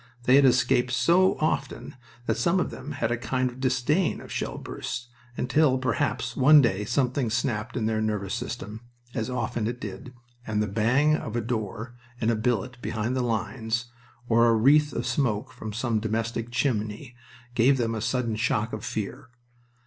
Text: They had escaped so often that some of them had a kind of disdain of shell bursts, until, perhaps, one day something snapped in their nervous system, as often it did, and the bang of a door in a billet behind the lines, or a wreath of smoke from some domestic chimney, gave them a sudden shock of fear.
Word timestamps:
They 0.23 0.35
had 0.37 0.45
escaped 0.45 0.89
so 0.89 1.37
often 1.37 1.95
that 2.25 2.35
some 2.35 2.59
of 2.59 2.71
them 2.71 2.93
had 2.93 3.11
a 3.11 3.17
kind 3.17 3.51
of 3.51 3.59
disdain 3.59 4.19
of 4.19 4.31
shell 4.31 4.57
bursts, 4.57 5.09
until, 5.37 5.77
perhaps, 5.77 6.35
one 6.35 6.59
day 6.59 6.85
something 6.85 7.29
snapped 7.29 7.77
in 7.77 7.85
their 7.85 8.01
nervous 8.01 8.33
system, 8.33 8.81
as 9.13 9.29
often 9.29 9.67
it 9.67 9.79
did, 9.79 10.11
and 10.47 10.59
the 10.59 10.65
bang 10.65 11.15
of 11.15 11.35
a 11.35 11.39
door 11.41 11.93
in 12.19 12.31
a 12.31 12.35
billet 12.35 12.81
behind 12.81 13.15
the 13.15 13.21
lines, 13.21 13.91
or 14.27 14.47
a 14.49 14.55
wreath 14.55 14.91
of 14.91 15.05
smoke 15.05 15.51
from 15.53 15.71
some 15.71 15.99
domestic 15.99 16.49
chimney, 16.49 17.15
gave 17.53 17.77
them 17.77 17.93
a 17.93 18.01
sudden 18.01 18.35
shock 18.35 18.73
of 18.73 18.83
fear. 18.83 19.29